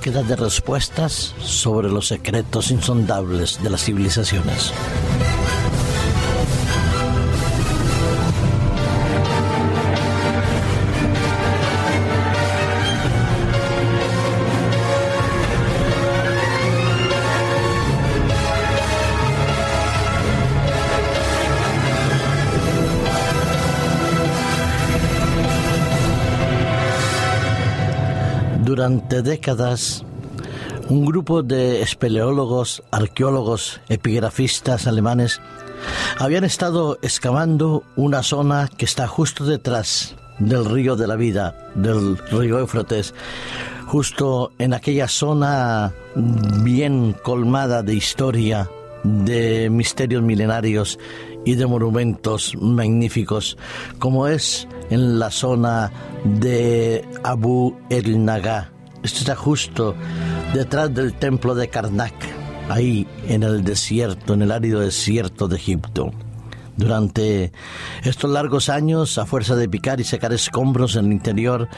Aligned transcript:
búsqueda 0.00 0.22
de 0.22 0.34
respuestas 0.34 1.34
sobre 1.42 1.90
los 1.90 2.08
secretos 2.08 2.70
insondables 2.70 3.62
de 3.62 3.68
las 3.68 3.84
civilizaciones. 3.84 4.72
Durante 28.70 29.22
décadas, 29.22 30.04
un 30.88 31.04
grupo 31.04 31.42
de 31.42 31.82
espeleólogos, 31.82 32.84
arqueólogos, 32.92 33.80
epigrafistas 33.88 34.86
alemanes 34.86 35.40
habían 36.20 36.44
estado 36.44 36.96
excavando 37.02 37.82
una 37.96 38.22
zona 38.22 38.68
que 38.68 38.84
está 38.84 39.08
justo 39.08 39.44
detrás 39.44 40.14
del 40.38 40.64
río 40.64 40.94
de 40.94 41.08
la 41.08 41.16
vida, 41.16 41.56
del 41.74 42.16
río 42.16 42.60
Éufrates, 42.60 43.12
justo 43.88 44.52
en 44.60 44.72
aquella 44.72 45.08
zona 45.08 45.92
bien 46.62 47.16
colmada 47.24 47.82
de 47.82 47.94
historia, 47.94 48.70
de 49.02 49.68
misterios 49.68 50.22
milenarios 50.22 50.96
y 51.44 51.56
de 51.56 51.66
monumentos 51.66 52.54
magníficos, 52.60 53.58
como 53.98 54.28
es 54.28 54.68
en 54.90 55.18
la 55.18 55.30
zona 55.30 55.90
de 56.24 57.04
Abu 57.22 57.76
el 57.88 58.24
Naga. 58.24 58.72
Esto 59.02 59.20
está 59.20 59.34
justo 59.34 59.94
detrás 60.52 60.92
del 60.92 61.14
templo 61.14 61.54
de 61.54 61.68
Karnak, 61.68 62.14
ahí 62.68 63.06
en 63.26 63.42
el 63.42 63.64
desierto, 63.64 64.34
en 64.34 64.42
el 64.42 64.52
árido 64.52 64.80
desierto 64.80 65.48
de 65.48 65.56
Egipto. 65.56 66.10
Durante 66.76 67.52
estos 68.04 68.30
largos 68.30 68.68
años, 68.68 69.16
a 69.18 69.26
fuerza 69.26 69.54
de 69.56 69.68
picar 69.68 70.00
y 70.00 70.04
secar 70.04 70.32
escombros 70.32 70.96
en 70.96 71.06
el 71.06 71.12
interior, 71.12 71.68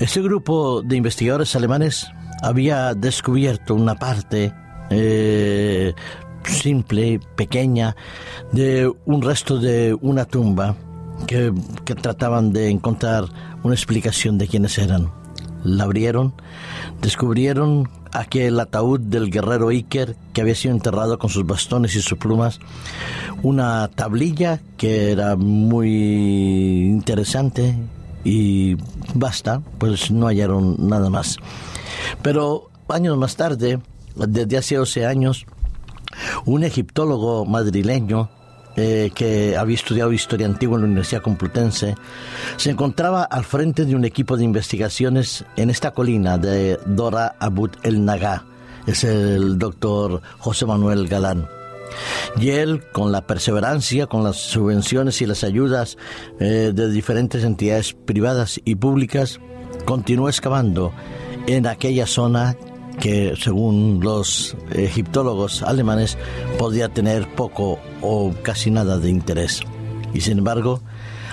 este 0.00 0.22
grupo 0.22 0.82
de 0.82 0.96
investigadores 0.96 1.54
alemanes 1.56 2.06
había 2.42 2.94
descubierto 2.94 3.74
una 3.74 3.94
parte 3.94 4.52
eh, 4.90 5.94
simple, 6.44 7.20
pequeña, 7.36 7.96
de 8.52 8.90
un 9.06 9.22
resto 9.22 9.58
de 9.58 9.96
una 10.00 10.24
tumba 10.24 10.76
que, 11.26 11.52
trataban 11.94 12.52
de 12.52 12.70
encontrar 12.70 13.24
una 13.62 13.74
explicación 13.74 14.38
de 14.38 14.48
quiénes 14.48 14.78
eran. 14.78 15.10
La 15.62 15.84
abrieron, 15.84 16.34
descubrieron 17.00 17.88
aquel 18.12 18.60
ataúd 18.60 19.00
del 19.00 19.30
guerrero 19.30 19.68
Iker 19.68 20.16
que 20.32 20.42
había 20.42 20.54
sido 20.54 20.74
enterrado 20.74 21.18
con 21.18 21.30
sus 21.30 21.46
bastones 21.46 21.96
y 21.96 22.02
sus 22.02 22.18
plumas, 22.18 22.60
una 23.42 23.88
tablilla 23.88 24.60
que 24.76 25.10
era 25.10 25.36
muy 25.36 26.86
interesante 26.86 27.76
y 28.24 28.76
basta, 29.14 29.62
pues 29.78 30.10
no 30.10 30.26
hallaron 30.26 30.76
nada 30.88 31.10
más. 31.10 31.38
Pero 32.22 32.70
años 32.88 33.16
más 33.16 33.36
tarde, 33.36 33.80
desde 34.14 34.58
hace 34.58 34.76
12 34.76 35.06
años, 35.06 35.46
un 36.44 36.64
egiptólogo 36.64 37.44
madrileño 37.44 38.28
eh, 38.76 39.10
que 39.14 39.56
había 39.56 39.76
estudiado 39.76 40.12
historia 40.12 40.46
antigua 40.46 40.76
en 40.76 40.82
la 40.82 40.86
Universidad 40.86 41.22
Complutense, 41.22 41.94
se 42.56 42.70
encontraba 42.70 43.24
al 43.24 43.44
frente 43.44 43.84
de 43.84 43.94
un 43.94 44.04
equipo 44.04 44.36
de 44.36 44.44
investigaciones 44.44 45.44
en 45.56 45.70
esta 45.70 45.92
colina 45.92 46.38
de 46.38 46.78
Dora 46.86 47.36
Abud 47.38 47.70
el 47.82 48.04
Naga. 48.04 48.44
Es 48.86 49.04
el 49.04 49.58
doctor 49.58 50.20
José 50.38 50.66
Manuel 50.66 51.08
Galán. 51.08 51.48
Y 52.40 52.50
él, 52.50 52.82
con 52.92 53.12
la 53.12 53.26
perseverancia, 53.26 54.06
con 54.06 54.24
las 54.24 54.36
subvenciones 54.36 55.22
y 55.22 55.26
las 55.26 55.44
ayudas 55.44 55.96
eh, 56.40 56.72
de 56.74 56.90
diferentes 56.90 57.44
entidades 57.44 57.94
privadas 57.94 58.60
y 58.64 58.74
públicas, 58.74 59.40
continuó 59.84 60.28
excavando 60.28 60.92
en 61.46 61.66
aquella 61.66 62.06
zona 62.06 62.56
que 63.00 63.34
según 63.36 64.00
los 64.02 64.56
egiptólogos 64.72 65.62
alemanes 65.62 66.18
podía 66.58 66.88
tener 66.88 67.28
poco 67.34 67.78
o 68.00 68.32
casi 68.42 68.70
nada 68.70 68.98
de 68.98 69.10
interés. 69.10 69.60
Y 70.12 70.20
sin 70.20 70.38
embargo, 70.38 70.80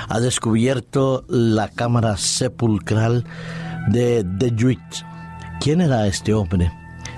ha 0.09 0.19
descubierto 0.19 1.23
la 1.27 1.69
cámara 1.69 2.17
sepulcral 2.17 3.25
de 3.89 4.23
De 4.23 4.77
¿Quién 5.59 5.81
era 5.81 6.07
este 6.07 6.33
hombre? 6.33 6.71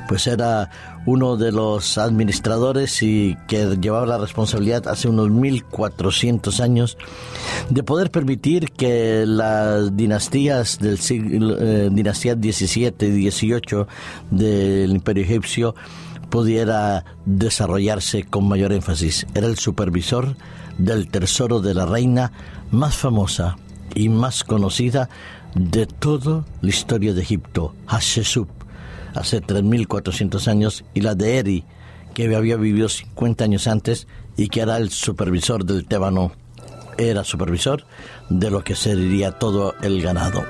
Pues 0.07 0.27
era 0.27 0.69
uno 1.05 1.35
de 1.37 1.51
los 1.51 1.97
administradores 1.97 3.03
y 3.03 3.37
que 3.47 3.77
llevaba 3.81 4.05
la 4.05 4.17
responsabilidad 4.17 4.87
hace 4.87 5.09
unos 5.09 5.29
1400 5.29 6.59
años 6.61 6.97
de 7.69 7.83
poder 7.83 8.11
permitir 8.11 8.71
que 8.71 9.25
las 9.25 9.95
dinastías 9.95 10.79
del 10.79 10.99
siglo, 10.99 11.57
eh, 11.59 11.89
dinastía 11.91 12.35
17 12.35 13.07
y 13.07 13.11
18 13.11 13.87
del 14.31 14.91
Imperio 14.91 15.23
egipcio 15.23 15.75
pudiera 16.29 17.05
desarrollarse 17.25 18.23
con 18.23 18.47
mayor 18.47 18.71
énfasis. 18.71 19.27
Era 19.35 19.47
el 19.47 19.57
supervisor 19.57 20.35
del 20.77 21.07
tesoro 21.07 21.59
de 21.59 21.73
la 21.73 21.85
reina 21.85 22.31
más 22.71 22.95
famosa 22.95 23.57
y 23.93 24.09
más 24.09 24.43
conocida 24.43 25.09
de 25.53 25.85
toda 25.85 26.45
la 26.61 26.69
historia 26.69 27.13
de 27.13 27.21
Egipto, 27.21 27.75
Hatshepsut 27.85 28.62
hace 29.15 29.41
3.400 29.41 30.47
años, 30.47 30.85
y 30.93 31.01
la 31.01 31.15
de 31.15 31.37
Eri, 31.37 31.65
que 32.13 32.35
había 32.35 32.57
vivido 32.57 32.89
50 32.89 33.43
años 33.43 33.67
antes 33.67 34.07
y 34.37 34.49
que 34.49 34.61
era 34.61 34.77
el 34.77 34.89
supervisor 34.89 35.65
del 35.65 35.85
Tébano. 35.85 36.31
Era 36.97 37.23
supervisor 37.23 37.85
de 38.29 38.51
lo 38.51 38.63
que 38.63 38.75
sería 38.75 39.31
todo 39.31 39.73
el 39.81 40.01
ganado. 40.01 40.43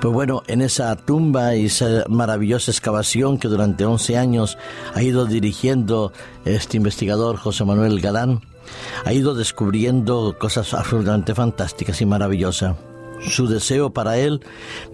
Pues 0.00 0.12
bueno, 0.12 0.42
en 0.48 0.62
esa 0.62 0.94
tumba 0.96 1.54
y 1.54 1.66
esa 1.66 2.04
maravillosa 2.08 2.70
excavación 2.70 3.38
que 3.38 3.48
durante 3.48 3.84
11 3.84 4.18
años 4.18 4.58
ha 4.94 5.02
ido 5.02 5.26
dirigiendo 5.26 6.12
este 6.44 6.76
investigador 6.76 7.36
José 7.36 7.64
Manuel 7.64 8.00
Galán, 8.00 8.40
ha 9.04 9.12
ido 9.12 9.34
descubriendo 9.34 10.36
cosas 10.38 10.74
absolutamente 10.74 11.34
fantásticas 11.34 12.00
y 12.00 12.06
maravillosas. 12.06 12.76
Su 13.28 13.46
deseo 13.46 13.90
para 13.90 14.18
él 14.18 14.40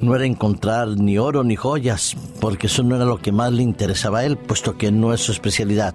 no 0.00 0.14
era 0.14 0.26
encontrar 0.26 0.88
ni 0.88 1.18
oro 1.18 1.44
ni 1.44 1.56
joyas, 1.56 2.16
porque 2.40 2.66
eso 2.66 2.82
no 2.82 2.96
era 2.96 3.04
lo 3.04 3.18
que 3.18 3.32
más 3.32 3.52
le 3.52 3.62
interesaba 3.62 4.20
a 4.20 4.24
él, 4.24 4.36
puesto 4.36 4.76
que 4.76 4.92
no 4.92 5.12
es 5.12 5.20
su 5.20 5.32
especialidad. 5.32 5.94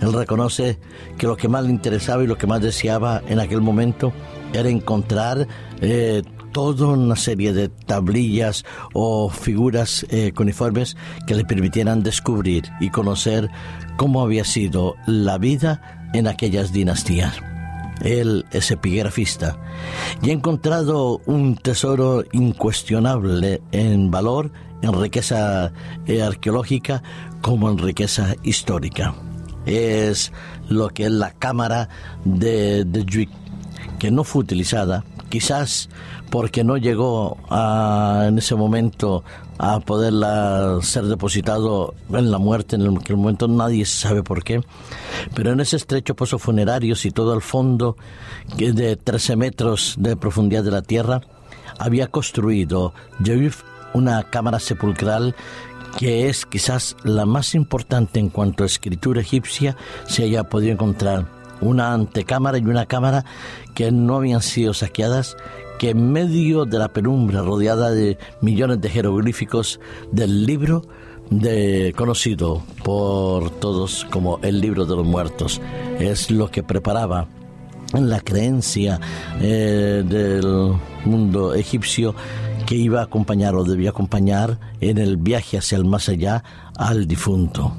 Él 0.00 0.12
reconoce 0.12 0.78
que 1.18 1.26
lo 1.26 1.36
que 1.36 1.48
más 1.48 1.64
le 1.64 1.70
interesaba 1.70 2.22
y 2.22 2.26
lo 2.26 2.38
que 2.38 2.46
más 2.46 2.60
deseaba 2.60 3.22
en 3.28 3.40
aquel 3.40 3.60
momento 3.60 4.12
era 4.52 4.68
encontrar 4.68 5.46
eh, 5.80 6.22
toda 6.52 6.86
una 6.86 7.16
serie 7.16 7.52
de 7.52 7.68
tablillas 7.68 8.64
o 8.92 9.28
figuras 9.28 10.06
eh, 10.08 10.32
cuniformes 10.34 10.96
que 11.26 11.34
le 11.34 11.44
permitieran 11.44 12.02
descubrir 12.02 12.64
y 12.80 12.90
conocer 12.90 13.50
cómo 13.96 14.22
había 14.22 14.44
sido 14.44 14.94
la 15.06 15.38
vida 15.38 16.08
en 16.14 16.26
aquellas 16.26 16.72
dinastías. 16.72 17.55
Él 18.02 18.44
es 18.52 18.70
epigrafista 18.70 19.58
y 20.22 20.30
ha 20.30 20.32
encontrado 20.32 21.20
un 21.26 21.56
tesoro 21.56 22.24
incuestionable 22.32 23.62
en 23.72 24.10
valor, 24.10 24.50
en 24.82 25.00
riqueza 25.00 25.72
eh, 26.06 26.22
arqueológica 26.22 27.02
como 27.40 27.70
en 27.70 27.78
riqueza 27.78 28.34
histórica. 28.42 29.14
Es 29.64 30.32
lo 30.68 30.90
que 30.90 31.04
es 31.04 31.10
la 31.10 31.32
cámara 31.32 31.88
de, 32.24 32.84
de 32.84 33.28
que 33.98 34.10
no 34.10 34.24
fue 34.24 34.42
utilizada, 34.42 35.04
quizás 35.28 35.88
porque 36.30 36.64
no 36.64 36.76
llegó 36.76 37.38
a, 37.50 38.26
en 38.28 38.38
ese 38.38 38.54
momento 38.54 39.24
a 39.58 39.80
poderla 39.80 40.78
ser 40.82 41.04
depositado 41.04 41.94
en 42.10 42.30
la 42.30 42.38
muerte, 42.38 42.76
en 42.76 42.82
el, 42.82 43.16
momento 43.16 43.48
nadie 43.48 43.86
sabe 43.86 44.22
por 44.22 44.44
qué, 44.44 44.60
pero 45.34 45.52
en 45.52 45.60
ese 45.60 45.76
estrecho 45.76 46.14
pozo 46.14 46.38
funerario, 46.38 46.94
situado 46.94 47.32
al 47.32 47.42
fondo 47.42 47.96
de 48.56 48.96
13 48.96 49.36
metros 49.36 49.94
de 49.98 50.16
profundidad 50.16 50.64
de 50.64 50.70
la 50.70 50.82
tierra, 50.82 51.22
había 51.78 52.08
construido 52.08 52.92
Jehuif 53.22 53.62
una 53.94 54.22
cámara 54.24 54.60
sepulcral 54.60 55.34
que 55.98 56.28
es 56.28 56.44
quizás 56.44 56.96
la 57.04 57.24
más 57.24 57.54
importante 57.54 58.20
en 58.20 58.28
cuanto 58.28 58.62
a 58.62 58.66
escritura 58.66 59.22
egipcia 59.22 59.76
se 60.06 60.24
haya 60.24 60.44
podido 60.44 60.72
encontrar. 60.72 61.35
Una 61.60 61.92
antecámara 61.92 62.58
y 62.58 62.64
una 62.64 62.86
cámara 62.86 63.24
que 63.74 63.90
no 63.90 64.16
habían 64.16 64.42
sido 64.42 64.74
saqueadas, 64.74 65.36
que 65.78 65.90
en 65.90 66.12
medio 66.12 66.64
de 66.64 66.78
la 66.78 66.88
penumbra 66.88 67.42
rodeada 67.42 67.90
de 67.90 68.18
millones 68.40 68.80
de 68.80 68.88
jeroglíficos 68.88 69.80
del 70.10 70.46
libro 70.46 70.82
de, 71.30 71.92
conocido 71.96 72.62
por 72.82 73.50
todos 73.50 74.06
como 74.10 74.38
el 74.42 74.60
libro 74.60 74.86
de 74.86 74.96
los 74.96 75.06
muertos, 75.06 75.60
es 75.98 76.30
lo 76.30 76.50
que 76.50 76.62
preparaba 76.62 77.26
la 77.92 78.20
creencia 78.20 79.00
eh, 79.40 80.02
del 80.06 80.74
mundo 81.04 81.54
egipcio 81.54 82.14
que 82.66 82.74
iba 82.74 83.00
a 83.00 83.04
acompañar 83.04 83.54
o 83.54 83.64
debía 83.64 83.90
acompañar 83.90 84.58
en 84.80 84.98
el 84.98 85.16
viaje 85.16 85.58
hacia 85.58 85.78
el 85.78 85.84
más 85.84 86.08
allá 86.08 86.42
al 86.76 87.06
difunto 87.06 87.72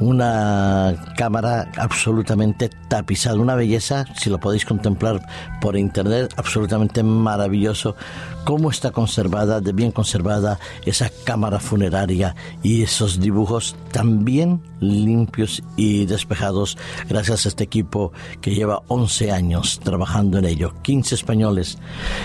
una 0.00 0.94
cámara 1.16 1.70
absolutamente 1.76 2.70
tapizada, 2.88 3.38
una 3.38 3.54
belleza, 3.54 4.04
si 4.16 4.30
lo 4.30 4.38
podéis 4.38 4.64
contemplar 4.64 5.20
por 5.60 5.76
internet, 5.76 6.32
absolutamente 6.36 7.02
maravilloso, 7.02 7.96
cómo 8.44 8.70
está 8.70 8.90
conservada, 8.90 9.60
de 9.60 9.72
bien 9.72 9.92
conservada 9.92 10.58
esa 10.84 11.10
cámara 11.24 11.60
funeraria 11.60 12.34
y 12.62 12.82
esos 12.82 13.20
dibujos 13.20 13.76
también 13.92 14.60
limpios 14.80 15.62
y 15.76 16.04
despejados 16.06 16.76
gracias 17.08 17.46
a 17.46 17.48
este 17.48 17.64
equipo 17.64 18.12
que 18.40 18.54
lleva 18.54 18.82
11 18.88 19.32
años 19.32 19.80
trabajando 19.82 20.38
en 20.38 20.44
ello. 20.44 20.74
15 20.82 21.14
españoles 21.14 21.78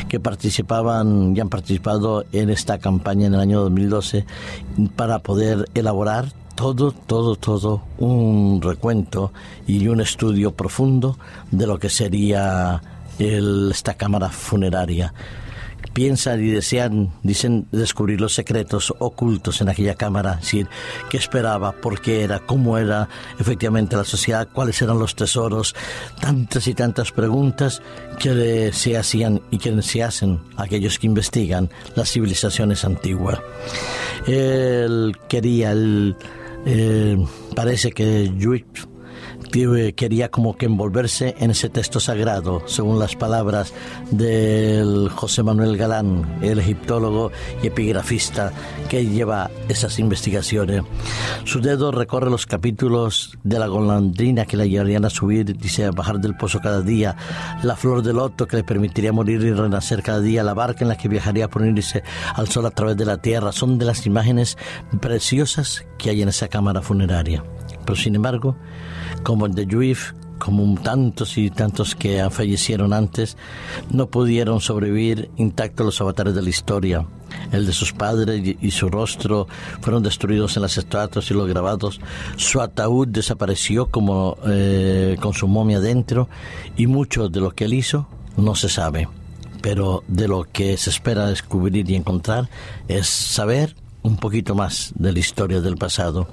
que 0.09 0.19
participaban 0.19 1.35
y 1.35 1.39
han 1.39 1.49
participado 1.49 2.25
en 2.31 2.49
esta 2.49 2.79
campaña 2.79 3.27
en 3.27 3.35
el 3.35 3.39
año 3.39 3.61
2012 3.61 4.25
para 4.95 5.19
poder 5.19 5.69
elaborar 5.73 6.33
todo, 6.59 6.91
todo, 6.91 7.37
todo 7.37 7.83
un 7.99 8.61
recuento 8.61 9.31
y 9.65 9.87
un 9.87 10.01
estudio 10.01 10.51
profundo 10.51 11.17
de 11.51 11.65
lo 11.65 11.79
que 11.79 11.87
sería 11.87 12.81
esta 13.17 13.93
cámara 13.93 14.27
funeraria. 14.27 15.13
Piensan 15.93 16.43
y 16.43 16.49
desean, 16.49 17.11
dicen, 17.23 17.67
descubrir 17.71 18.19
los 18.19 18.33
secretos 18.33 18.93
ocultos 18.99 19.61
en 19.61 19.69
aquella 19.69 19.95
cámara, 19.95 20.35
decir, 20.35 20.67
qué 21.09 21.15
esperaba, 21.15 21.71
por 21.71 22.01
qué 22.01 22.23
era, 22.23 22.39
cómo 22.39 22.77
era 22.77 23.07
efectivamente 23.39 23.95
la 23.95 24.03
sociedad, 24.03 24.49
cuáles 24.51 24.81
eran 24.81 24.99
los 24.99 25.15
tesoros, 25.15 25.73
tantas 26.19 26.67
y 26.67 26.73
tantas 26.73 27.13
preguntas 27.13 27.81
que 28.19 28.71
se 28.73 28.97
hacían 28.97 29.41
y 29.49 29.59
que 29.59 29.81
se 29.81 30.03
hacen 30.03 30.41
aquellos 30.57 30.99
que 30.99 31.07
investigan 31.07 31.69
las 31.95 32.11
civilizaciones 32.11 32.83
antiguas. 32.83 33.39
Él 34.27 35.17
quería, 35.29 35.71
el 35.71 36.17
eh, 36.65 37.17
parece 37.55 37.91
que 37.91 38.31
Juif 38.39 38.63
quería 39.95 40.29
como 40.29 40.55
que 40.55 40.65
envolverse 40.65 41.35
en 41.39 41.51
ese 41.51 41.69
texto 41.69 41.99
sagrado, 41.99 42.61
según 42.65 42.99
las 42.99 43.15
palabras 43.15 43.73
del 44.11 45.09
José 45.09 45.43
Manuel 45.43 45.77
Galán, 45.77 46.39
el 46.41 46.59
egiptólogo 46.59 47.31
y 47.63 47.67
epigrafista 47.67 48.51
que 48.89 49.05
lleva 49.05 49.49
esas 49.67 49.99
investigaciones. 49.99 50.83
Su 51.45 51.61
dedo 51.61 51.91
recorre 51.91 52.29
los 52.29 52.45
capítulos 52.45 53.37
de 53.43 53.59
la 53.59 53.67
golondrina 53.67 54.45
que 54.45 54.57
le 54.57 54.63
ayudarían 54.63 55.05
a 55.05 55.09
subir, 55.09 55.57
dice, 55.57 55.85
a 55.85 55.91
bajar 55.91 56.19
del 56.19 56.37
pozo 56.37 56.59
cada 56.59 56.81
día, 56.81 57.15
la 57.63 57.75
flor 57.75 58.03
del 58.03 58.17
loto 58.17 58.47
que 58.47 58.57
le 58.57 58.63
permitiría 58.63 59.13
morir 59.13 59.41
y 59.41 59.51
renacer 59.51 60.03
cada 60.03 60.21
día, 60.21 60.43
la 60.43 60.53
barca 60.53 60.83
en 60.83 60.89
la 60.89 60.97
que 60.97 61.07
viajaría 61.07 61.49
por 61.49 61.61
unirse 61.61 62.03
al 62.35 62.47
sol 62.47 62.65
a 62.65 62.71
través 62.71 62.97
de 62.97 63.05
la 63.05 63.17
tierra, 63.17 63.51
son 63.51 63.77
de 63.77 63.85
las 63.85 64.05
imágenes 64.05 64.57
preciosas 65.01 65.85
que 65.97 66.09
hay 66.09 66.21
en 66.21 66.29
esa 66.29 66.47
cámara 66.47 66.81
funeraria. 66.81 67.43
Pero 67.89 67.99
sin 67.99 68.13
embargo, 68.13 68.55
como 69.23 69.47
el 69.47 69.55
de 69.55 69.65
Juif, 69.65 70.11
como 70.37 70.79
tantos 70.79 71.39
y 71.39 71.49
tantos 71.49 71.95
que 71.95 72.23
fallecieron 72.29 72.93
antes, 72.93 73.35
no 73.89 74.05
pudieron 74.11 74.61
sobrevivir 74.61 75.31
intactos 75.37 75.87
los 75.87 75.99
avatares 75.99 76.35
de 76.35 76.43
la 76.43 76.49
historia. 76.49 77.07
El 77.51 77.65
de 77.65 77.73
sus 77.73 77.91
padres 77.91 78.57
y 78.61 78.69
su 78.69 78.89
rostro 78.89 79.47
fueron 79.81 80.03
destruidos 80.03 80.55
en 80.55 80.61
las 80.61 80.77
estatuas 80.77 81.31
y 81.31 81.33
los 81.33 81.47
grabados. 81.47 81.99
Su 82.35 82.61
ataúd 82.61 83.07
desapareció 83.07 83.87
como 83.87 84.37
eh, 84.45 85.17
con 85.19 85.33
su 85.33 85.47
momia 85.47 85.79
dentro 85.79 86.29
y 86.77 86.85
mucho 86.85 87.27
de 87.27 87.39
lo 87.39 87.55
que 87.55 87.65
él 87.65 87.73
hizo 87.73 88.07
no 88.37 88.53
se 88.53 88.69
sabe. 88.69 89.07
Pero 89.63 90.03
de 90.07 90.27
lo 90.27 90.43
que 90.43 90.77
se 90.77 90.91
espera 90.91 91.25
descubrir 91.25 91.89
y 91.89 91.95
encontrar 91.95 92.51
es 92.87 93.09
saber 93.09 93.73
un 94.01 94.17
poquito 94.17 94.55
más 94.55 94.93
de 94.95 95.11
la 95.11 95.19
historia 95.19 95.61
del 95.61 95.77
pasado. 95.77 96.27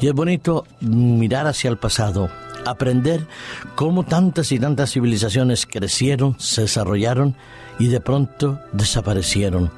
Y 0.00 0.08
es 0.08 0.12
bonito 0.12 0.66
mirar 0.80 1.46
hacia 1.46 1.70
el 1.70 1.78
pasado, 1.78 2.30
aprender 2.64 3.26
cómo 3.74 4.04
tantas 4.04 4.52
y 4.52 4.58
tantas 4.58 4.92
civilizaciones 4.92 5.66
crecieron, 5.66 6.38
se 6.38 6.62
desarrollaron 6.62 7.36
y 7.78 7.88
de 7.88 8.00
pronto 8.00 8.60
desaparecieron. 8.72 9.70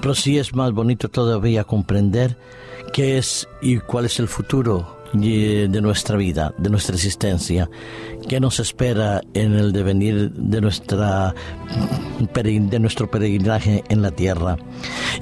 Pero 0.00 0.14
sí 0.14 0.38
es 0.38 0.54
más 0.54 0.72
bonito 0.72 1.08
todavía 1.08 1.64
comprender 1.64 2.36
qué 2.92 3.18
es 3.18 3.48
y 3.60 3.78
cuál 3.78 4.06
es 4.06 4.18
el 4.18 4.28
futuro 4.28 4.97
de 5.12 5.80
nuestra 5.80 6.16
vida, 6.16 6.54
de 6.58 6.70
nuestra 6.70 6.94
existencia, 6.94 7.70
qué 8.28 8.40
nos 8.40 8.60
espera 8.60 9.22
en 9.34 9.54
el 9.54 9.72
devenir 9.72 10.30
de, 10.32 10.60
nuestra, 10.60 11.34
nuestro 12.78 13.10
peregrinaje 13.10 13.84
en 13.88 14.02
la 14.02 14.10
tierra 14.10 14.56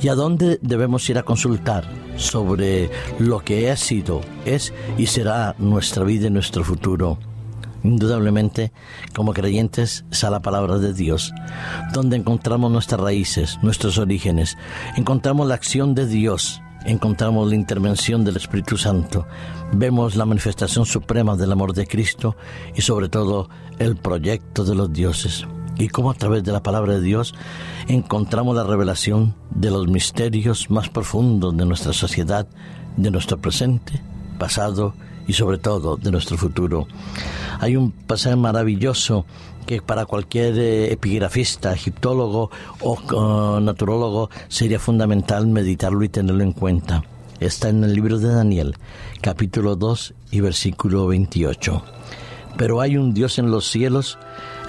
y 0.00 0.08
a 0.08 0.14
dónde 0.14 0.58
debemos 0.62 1.08
ir 1.08 1.18
a 1.18 1.22
consultar 1.22 1.88
sobre 2.16 2.90
lo 3.18 3.40
que 3.40 3.70
ha 3.70 3.76
sido, 3.76 4.20
es 4.44 4.72
y 4.98 5.06
será 5.06 5.54
nuestra 5.58 6.04
vida 6.04 6.26
y 6.26 6.30
nuestro 6.30 6.64
futuro. 6.64 7.18
Indudablemente, 7.84 8.72
como 9.14 9.32
creyentes, 9.32 10.04
es 10.10 10.24
a 10.24 10.30
la 10.30 10.40
palabra 10.40 10.78
de 10.78 10.92
Dios, 10.92 11.32
donde 11.92 12.16
encontramos 12.16 12.72
nuestras 12.72 13.00
raíces, 13.00 13.58
nuestros 13.62 13.98
orígenes, 13.98 14.58
encontramos 14.96 15.46
la 15.46 15.54
acción 15.54 15.94
de 15.94 16.06
Dios 16.06 16.60
encontramos 16.86 17.48
la 17.48 17.56
intervención 17.56 18.24
del 18.24 18.36
Espíritu 18.36 18.78
Santo, 18.78 19.26
vemos 19.72 20.16
la 20.16 20.24
manifestación 20.24 20.86
suprema 20.86 21.36
del 21.36 21.52
amor 21.52 21.74
de 21.74 21.86
Cristo 21.86 22.36
y 22.74 22.82
sobre 22.82 23.08
todo 23.08 23.48
el 23.78 23.96
proyecto 23.96 24.64
de 24.64 24.74
los 24.74 24.92
dioses. 24.92 25.46
Y 25.78 25.88
cómo 25.88 26.10
a 26.10 26.14
través 26.14 26.42
de 26.42 26.52
la 26.52 26.62
palabra 26.62 26.94
de 26.94 27.02
Dios 27.02 27.34
encontramos 27.86 28.56
la 28.56 28.64
revelación 28.64 29.34
de 29.50 29.70
los 29.70 29.88
misterios 29.88 30.70
más 30.70 30.88
profundos 30.88 31.54
de 31.56 31.66
nuestra 31.66 31.92
sociedad, 31.92 32.48
de 32.96 33.10
nuestro 33.10 33.38
presente, 33.38 34.00
pasado 34.38 34.94
y 35.26 35.32
sobre 35.34 35.58
todo 35.58 35.96
de 35.96 36.10
nuestro 36.10 36.38
futuro. 36.38 36.86
Hay 37.58 37.76
un 37.76 37.90
pasaje 37.90 38.36
maravilloso 38.36 39.26
que 39.66 39.82
para 39.82 40.06
cualquier 40.06 40.58
eh, 40.58 40.92
epigrafista, 40.92 41.72
egiptólogo 41.72 42.50
o 42.80 43.60
naturólogo 43.60 44.30
sería 44.48 44.78
fundamental 44.78 45.46
meditarlo 45.46 46.04
y 46.04 46.08
tenerlo 46.08 46.42
en 46.42 46.52
cuenta. 46.52 47.02
Está 47.40 47.68
en 47.68 47.84
el 47.84 47.92
libro 47.92 48.18
de 48.18 48.32
Daniel, 48.32 48.76
capítulo 49.20 49.76
2 49.76 50.14
y 50.30 50.40
versículo 50.40 51.06
28. 51.08 51.82
Pero 52.56 52.80
hay 52.80 52.96
un 52.96 53.12
Dios 53.12 53.38
en 53.38 53.50
los 53.50 53.68
cielos, 53.68 54.18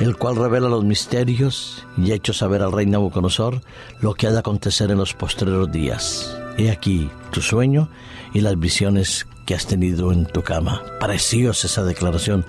el 0.01 0.17
cual 0.17 0.35
revela 0.35 0.67
los 0.67 0.83
misterios 0.83 1.85
y 1.97 2.11
ha 2.11 2.15
hecho 2.15 2.33
saber 2.33 2.61
al 2.61 2.73
rey 2.73 2.85
Nabucodonosor 2.85 3.61
lo 4.01 4.13
que 4.13 4.27
ha 4.27 4.31
de 4.31 4.39
acontecer 4.39 4.91
en 4.91 4.97
los 4.97 5.13
postreros 5.13 5.71
días. 5.71 6.37
He 6.57 6.69
aquí 6.69 7.09
tu 7.31 7.41
sueño 7.41 7.89
y 8.33 8.41
las 8.41 8.59
visiones 8.59 9.25
que 9.47 9.55
has 9.55 9.65
tenido 9.65 10.11
en 10.11 10.25
tu 10.25 10.43
cama. 10.43 10.83
Preciosa 10.99 11.65
esa 11.65 11.83
declaración. 11.85 12.45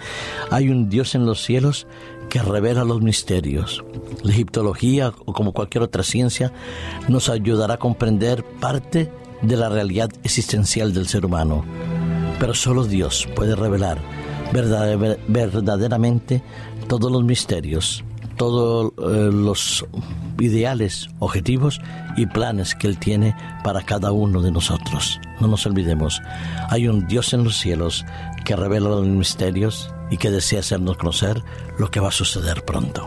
Hay 0.51 0.69
un 0.69 0.91
Dios 0.91 1.15
en 1.15 1.25
los 1.25 1.43
cielos 1.43 1.87
que 2.29 2.43
revela 2.43 2.85
los 2.85 3.01
misterios. 3.01 3.85
La 4.23 4.33
egiptología, 4.33 5.15
o 5.25 5.33
como 5.33 5.53
cualquier 5.53 5.85
otra 5.85 6.03
ciencia, 6.03 6.53
nos 7.09 7.29
ayudará 7.31 7.75
a 7.75 7.79
comprender 7.79 8.45
parte 8.45 9.11
de 9.41 9.57
la 9.57 9.69
realidad 9.69 10.11
existencial 10.25 10.93
del 10.93 11.07
ser 11.07 11.25
humano. 11.25 11.65
Pero 12.41 12.53
solo 12.53 12.85
Dios 12.85 13.29
puede 13.35 13.55
revelar 13.55 13.99
verdaderamente 15.29 16.43
todos 16.89 17.13
los 17.13 17.23
misterios, 17.23 18.03
todos 18.37 18.93
eh, 18.99 19.31
los 19.33 19.87
ideales, 20.41 21.09
objetivos 21.19 21.81
y 22.17 22.27
planes 22.27 22.75
que 22.75 22.87
Él 22.87 22.99
tiene 22.99 23.37
para 23.63 23.83
cada 23.83 24.13
uno 24.13 24.41
de 24.41 24.51
nosotros. 24.51 25.21
No 25.41 25.49
nos 25.49 25.67
olvidemos, 25.67 26.21
hay 26.71 26.89
un 26.89 27.07
Dios 27.07 27.33
en 27.35 27.45
los 27.45 27.59
cielos 27.59 28.05
que 28.45 28.57
revela 28.57 28.89
los 28.89 29.07
misterios 29.07 29.93
y 30.11 30.17
que 30.17 30.31
desea 30.31 30.61
hacernos 30.61 30.97
conocer 30.97 31.43
lo 31.79 31.91
que 31.91 32.01
va 32.01 32.09
a 32.09 32.13
suceder 32.13 32.65
pronto. 32.65 33.07